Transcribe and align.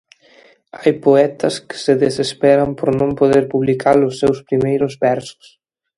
Hai 0.79 0.91
poetas 1.05 1.55
que 1.67 1.77
se 1.85 1.93
desesperan 2.05 2.69
por 2.77 2.89
non 2.99 3.11
poder 3.19 3.43
publicar 3.53 3.97
os 4.07 4.15
seus 4.21 4.37
primeiros 4.49 4.93
versos. 5.07 5.45